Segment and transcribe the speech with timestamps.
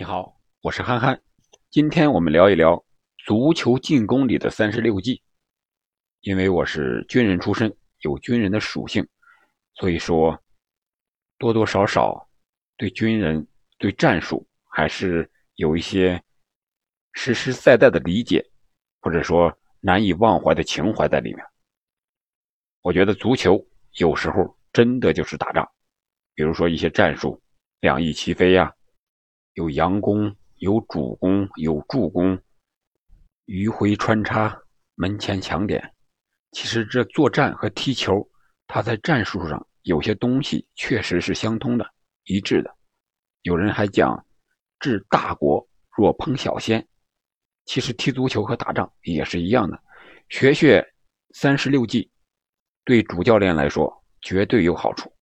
[0.00, 1.20] 你好，我是憨憨。
[1.68, 2.82] 今天我们聊一聊
[3.18, 5.22] 足球进攻里的三十六计。
[6.22, 9.06] 因为我是军人出身，有军人的属性，
[9.74, 10.42] 所以说
[11.36, 12.30] 多多少少
[12.78, 16.24] 对军人、对战术还是有一些
[17.12, 18.42] 实实在在的理解，
[19.02, 21.44] 或者说难以忘怀的情怀在里面。
[22.80, 23.62] 我觉得足球
[23.98, 25.70] 有时候真的就是打仗，
[26.34, 27.38] 比如说一些战术，
[27.80, 28.74] 两翼齐飞呀。
[29.60, 32.40] 有佯攻，有主攻，有助攻，
[33.44, 34.58] 迂回穿插，
[34.94, 35.92] 门前抢点。
[36.52, 38.26] 其实这作战和踢球，
[38.66, 41.86] 它在战术上有些东西确实是相通的、
[42.24, 42.74] 一致的。
[43.42, 44.24] 有人还讲
[44.80, 46.88] “治大国若烹小鲜”，
[47.66, 49.78] 其实踢足球和打仗也是一样的。
[50.30, 50.82] 学学
[51.34, 52.10] 三十六计，
[52.82, 55.12] 对主教练来说绝对有好处。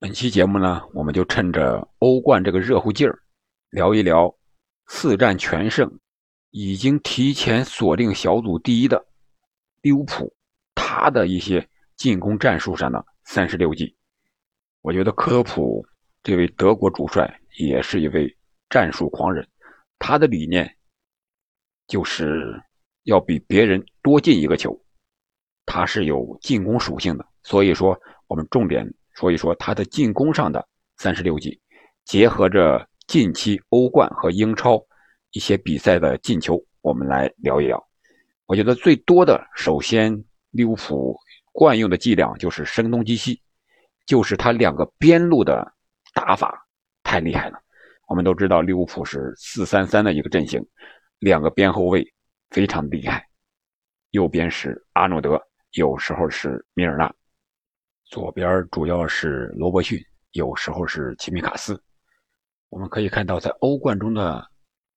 [0.00, 3.22] 本期节目呢，我们就趁着欧冠这个热乎劲儿。
[3.70, 4.36] 聊一聊
[4.88, 5.88] 四战全胜，
[6.50, 9.06] 已经提前锁定小组第一的
[9.82, 10.34] 利物浦，
[10.74, 11.64] 他的一些
[11.96, 13.96] 进攻战术上的三十六计。
[14.82, 15.86] 我觉得克洛普
[16.24, 18.36] 这位德国主帅也是一位
[18.68, 19.46] 战术狂人，
[20.00, 20.76] 他的理念
[21.86, 22.60] 就是
[23.04, 24.76] 要比别人多进一个球，
[25.64, 27.24] 他是有进攻属性的。
[27.44, 30.66] 所以说，我们重点说一说他的进攻上的
[30.96, 31.60] 三十六计，
[32.04, 32.89] 结合着。
[33.10, 34.80] 近期欧冠和英超
[35.32, 37.84] 一些比赛的进球，我们来聊一聊。
[38.46, 40.16] 我觉得最多的，首先
[40.52, 41.18] 利物浦
[41.50, 43.42] 惯用的伎俩就是声东击西，
[44.06, 45.72] 就是他两个边路的
[46.14, 46.64] 打法
[47.02, 47.60] 太厉害了。
[48.06, 50.64] 我们都知道利物浦是四三三的一个阵型，
[51.18, 52.06] 两个边后卫
[52.50, 53.26] 非常厉害，
[54.12, 55.36] 右边是阿诺德，
[55.72, 57.12] 有时候是米尔纳，
[58.04, 59.98] 左边主要是罗伯逊，
[60.30, 61.82] 有时候是齐米卡斯。
[62.70, 64.48] 我们可以看到，在欧冠中的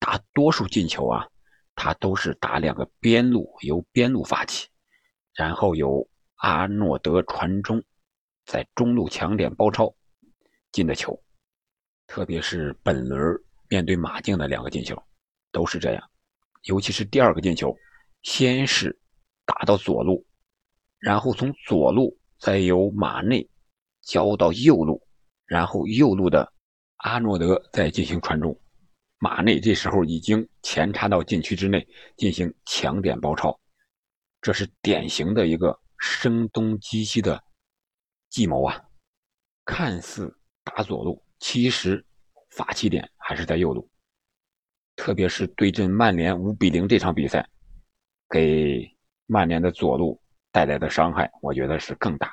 [0.00, 1.24] 大多数进球啊，
[1.76, 4.66] 他都是打两个边路，由边路发起，
[5.34, 7.80] 然后由阿诺德传中，
[8.44, 9.94] 在中路抢点包抄
[10.72, 11.16] 进的球。
[12.08, 15.00] 特别是本轮面对马竞的两个进球，
[15.52, 16.10] 都是这样。
[16.64, 17.72] 尤其是第二个进球，
[18.22, 18.98] 先是
[19.46, 20.26] 打到左路，
[20.98, 23.48] 然后从左路再由马内
[24.02, 25.00] 交到右路，
[25.46, 26.52] 然后右路的。
[27.00, 28.58] 阿诺德在进行传中，
[29.18, 33.58] 马内这时候已经前插到禁区之内进行抢点包抄，
[34.42, 37.42] 这是典型的一个声东击西的
[38.28, 38.78] 计谋啊！
[39.64, 42.04] 看似打左路，其实
[42.50, 43.88] 发起点还是在右路。
[44.94, 47.48] 特别是对阵曼联五比零这场比赛，
[48.28, 48.86] 给
[49.24, 50.20] 曼联的左路
[50.52, 52.30] 带来的伤害，我觉得是更大，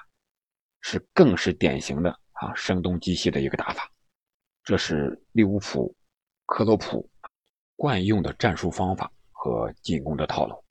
[0.82, 3.90] 是更是典型的啊声东击西的一个打法。
[4.68, 5.96] 这是利物浦
[6.46, 7.10] 克洛普
[7.78, 10.62] 惯用的战术方法和进攻的套路，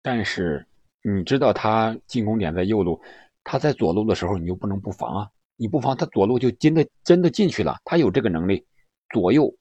[0.00, 0.66] 但是
[1.02, 2.98] 你知道他进攻点在右路，
[3.44, 5.30] 他在左路的时候你就不能不防啊！
[5.56, 8.66] 你不防他左路就真的真的进去了，他有这个能力，
[9.10, 9.54] 左右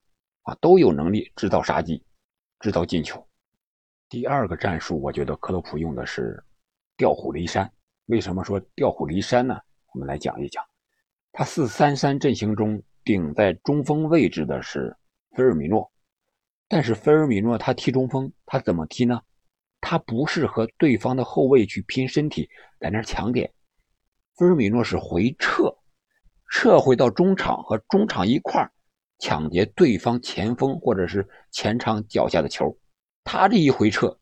[0.44, 2.02] 啊都有能力制造杀机，
[2.62, 3.22] 制造进球。
[4.08, 6.42] 第二个战术，我觉得克洛普用的是
[6.96, 7.70] 调虎离山。
[8.06, 9.60] 为什么说调虎离山呢？
[9.94, 10.64] 我们来讲一讲，
[11.34, 12.82] 他四三三阵型中。
[13.04, 14.96] 顶在中锋位置的是
[15.32, 15.92] 菲尔米诺，
[16.68, 19.22] 但是菲尔米诺他踢中锋，他怎么踢呢？
[19.80, 23.52] 他不是和对方的后卫去拼身体，在那抢点。
[24.38, 25.76] 菲尔米诺是回撤，
[26.52, 28.70] 撤回到中场和中场一块
[29.20, 32.78] 抢劫对方前锋或者是前场脚下的球。
[33.24, 34.20] 他这一回撤，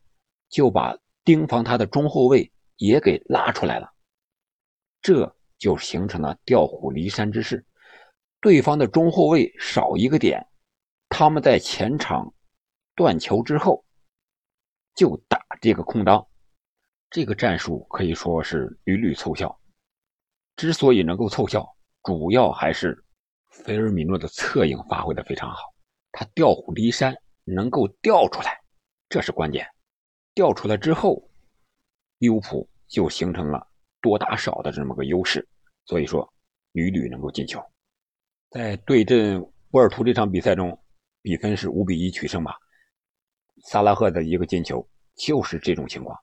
[0.50, 3.92] 就把盯防他的中后卫也给拉出来了，
[5.02, 7.66] 这就形成了调虎离山之势。
[8.42, 10.48] 对方的中后卫少一个点，
[11.10, 12.34] 他们在前场
[12.96, 13.84] 断球之后
[14.96, 16.26] 就打这个空当，
[17.10, 19.60] 这个战术可以说是屡屡凑效。
[20.56, 21.68] 之所以能够凑效，
[22.04, 23.04] 主要还是
[23.50, 25.74] 菲尔米诺的策应发挥的非常好，
[26.12, 28.62] 他调虎离山，能够调出来，
[29.10, 29.68] 这是关键。
[30.34, 31.30] 调出来之后，
[32.20, 33.68] 利物浦就形成了
[34.02, 35.46] 多打少的这么个优势，
[35.86, 36.32] 所以说
[36.72, 37.62] 屡屡能够进球。
[38.50, 40.76] 在对阵波尔图这场比赛中，
[41.22, 42.56] 比分是五比一取胜吧。
[43.66, 46.18] 萨拉赫的一个进球就是这种情况。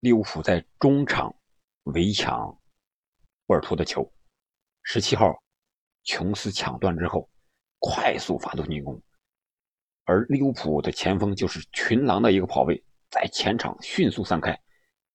[0.00, 1.32] 利物浦在中场
[1.84, 2.58] 围抢
[3.46, 4.12] 波尔图的球，
[4.82, 5.32] 十七号
[6.02, 7.30] 琼斯抢断之后，
[7.78, 9.00] 快速发动进攻，
[10.04, 14.58] 而利物浦的前锋就是群狼的一个跑位，在前场迅速散开。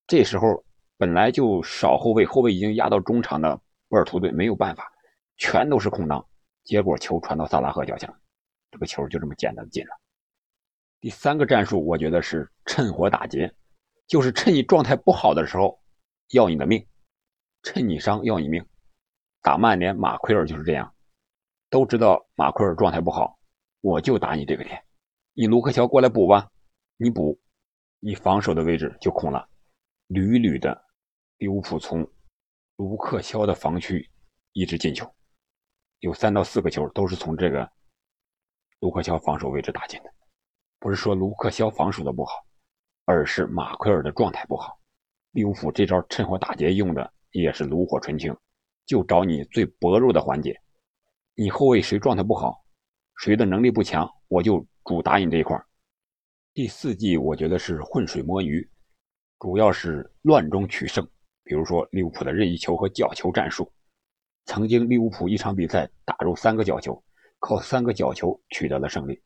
[0.07, 0.63] 这时候
[0.97, 3.59] 本来就少后卫，后卫已经压到中场的
[3.89, 4.89] 波尔图队没有办法，
[5.35, 6.25] 全都是空当。
[6.63, 8.07] 结果球传到萨拉赫脚下，
[8.71, 9.91] 这个球就这么简单进了。
[10.99, 13.53] 第三个战术，我觉得是趁火打劫，
[14.07, 15.77] 就是趁你状态不好的时候
[16.29, 16.87] 要你的命，
[17.63, 18.65] 趁你伤要你命。
[19.41, 20.95] 打曼联，马奎尔就是这样，
[21.69, 23.37] 都知道马奎尔状态不好，
[23.81, 24.81] 我就打你这个点。
[25.33, 26.49] 你卢克乔过来补吧，
[26.95, 27.37] 你补，
[27.99, 29.45] 你防守的位置就空了。
[30.07, 30.81] 屡屡的
[31.37, 32.09] 利物浦从
[32.77, 34.09] 卢克肖的防区
[34.53, 35.13] 一直进球，
[36.03, 37.71] 有三到四个球都是从这个
[38.81, 40.13] 卢克肖防守位置打进的。
[40.77, 42.45] 不是说卢克肖防守的不好，
[43.05, 44.77] 而是马奎尔的状态不好。
[45.31, 48.35] 利物浦这招趁火打劫用的也是炉火纯青，
[48.85, 50.59] 就找你最薄弱的环节。
[51.35, 52.65] 你后卫谁状态不好，
[53.19, 55.57] 谁的能力不强，我就主打你这一块。
[56.53, 58.69] 第四季我觉得是浑水摸鱼，
[59.39, 61.07] 主要是乱中取胜。
[61.45, 63.71] 比如说利物浦的任意球和角球战术，
[64.45, 67.03] 曾经利物浦一场比赛打入三个角球，
[67.39, 69.21] 靠三个角球取得了胜利。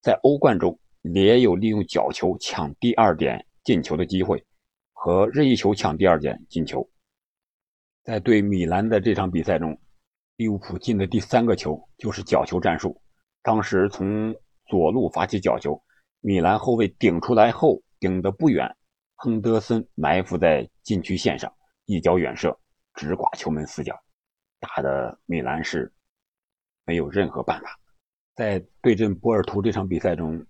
[0.00, 4.44] 在欧冠中，也有利用角球抢第二点进球的机会，
[4.92, 6.88] 和任意球抢第二点进球。
[8.04, 9.76] 在对米兰的这场比赛中，
[10.36, 13.00] 利物浦进的第三个球就是角球战术。
[13.42, 14.32] 当时从
[14.66, 15.82] 左路发起角球，
[16.20, 18.76] 米兰后卫顶出来后顶得不远，
[19.16, 21.52] 亨德森埋伏在禁区线上，
[21.84, 22.56] 一脚远射
[22.94, 23.98] 直挂球门死角，
[24.60, 25.92] 打的米兰是
[26.84, 27.78] 没有任何办法。
[28.34, 30.44] 在对阵波尔图这场比赛中，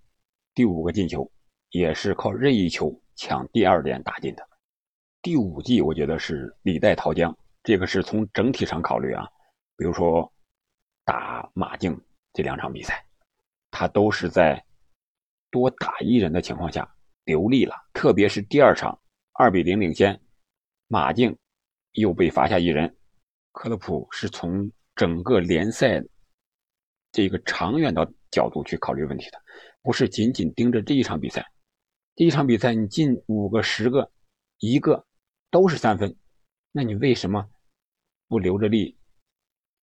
[0.54, 1.30] 第五个进球
[1.70, 4.48] 也是靠任意球抢第二点打进的。
[5.22, 9.28] 第五季我觉得是李代桃僵，这个是从整体上考虑啊。
[9.76, 10.32] 比如说
[11.04, 12.00] 打马竞
[12.32, 13.04] 这两场比赛，
[13.70, 14.64] 他都是在
[15.50, 16.88] 多打一人的情况下
[17.24, 18.98] 流利了，特别是第二场
[19.32, 20.20] 二比零领先，
[20.88, 21.36] 马竞
[21.92, 22.96] 又被罚下一人，
[23.56, 26.04] 克洛普是从整个联赛。
[27.10, 29.40] 这个长远的角度去考虑问题的，
[29.80, 31.42] 不是仅仅盯着这一场比赛。
[32.14, 34.12] 这一场比赛你进五个、十个，
[34.58, 35.02] 一个
[35.50, 36.14] 都是三分，
[36.70, 37.48] 那你为什么
[38.28, 38.94] 不留着力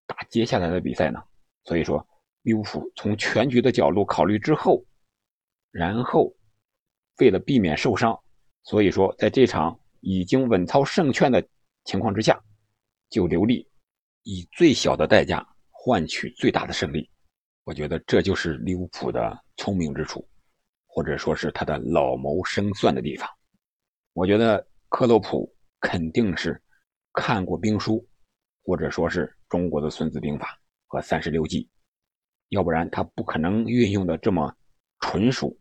[0.06, 1.20] 打接下来的比赛呢？
[1.64, 2.08] 所以说，
[2.44, 4.86] 利物浦从全局的角度考虑之后，
[5.72, 6.31] 然后
[7.18, 8.16] 为了避免受伤，
[8.62, 11.44] 所以说在这场已经稳操胜券的
[11.86, 12.40] 情况之下，
[13.13, 13.69] 就留力，
[14.24, 17.07] 以最小的代价换取最大的胜利。
[17.63, 20.27] 我觉得这就是利物浦的聪明之处，
[20.88, 23.30] 或者说是他的老谋深算的地方。
[24.13, 25.48] 我觉得克洛普
[25.80, 26.60] 肯定是
[27.13, 28.04] 看过兵书，
[28.63, 30.48] 或者说是中国的《孙子兵法》
[30.88, 31.63] 和《三十六计》，
[32.50, 34.51] 要不然他不可能运用的这么
[35.01, 35.56] 纯熟，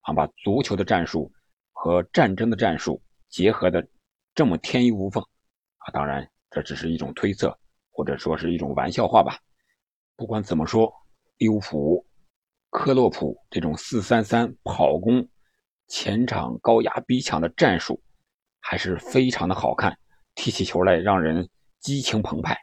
[0.00, 1.32] 啊，把足球的战术
[1.72, 3.86] 和战争的战术结合的
[4.34, 5.22] 这么天衣无缝。
[5.76, 7.58] 啊，当然这只是一种推测，
[7.90, 9.38] 或者说是一种玩笑话吧。
[10.16, 10.92] 不管怎么说。
[11.38, 12.04] 利物浦、
[12.70, 15.24] 克洛普这种四三三跑攻、
[15.86, 18.02] 前场高压逼抢的战术，
[18.58, 19.96] 还是非常的好看，
[20.34, 21.48] 踢起球来让人
[21.78, 22.60] 激情澎湃，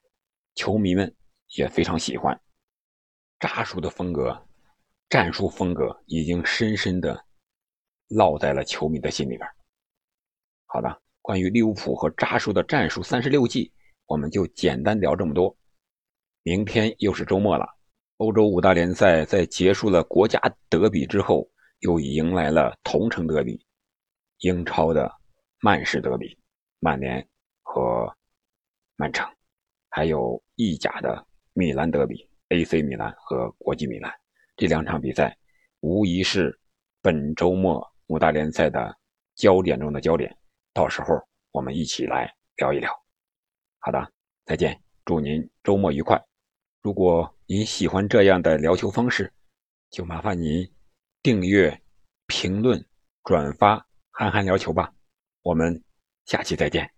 [0.55, 1.15] 球迷们
[1.55, 2.37] 也非常喜欢。
[3.39, 4.45] 扎叔的风格、
[5.07, 7.17] 战术风格已经深深的
[8.09, 9.49] 烙在了球迷的心里边。
[10.65, 13.71] 好的，关于利物浦和扎叔的战术三十六计，
[14.07, 15.55] 我们就简单聊这么多。
[16.43, 17.65] 明天又是周末了。
[18.17, 21.49] 欧洲五大联赛在结束了国家德比之后，
[21.79, 23.59] 又迎来了同城德比，
[24.39, 25.11] 英超的
[25.59, 26.37] 曼市德比，
[26.79, 27.27] 曼联
[27.61, 28.15] 和
[28.95, 29.27] 曼城，
[29.89, 34.13] 还有意甲的米兰德比，AC 米兰和国际米兰，
[34.55, 35.37] 这两场比赛
[35.81, 36.57] 无疑是
[37.01, 38.95] 本周末五大联赛的
[39.35, 40.33] 焦点中的焦点。
[40.73, 43.04] 到时候我们一起来聊一聊。
[43.85, 44.11] 好的，
[44.45, 46.19] 再见，祝您周末愉快。
[46.81, 49.31] 如果您喜欢这样的聊球方式，
[49.91, 50.67] 就麻烦您
[51.21, 51.79] 订阅、
[52.25, 52.83] 评论、
[53.23, 54.91] 转发“憨憨聊球”吧。
[55.43, 55.83] 我们
[56.25, 56.94] 下期再见。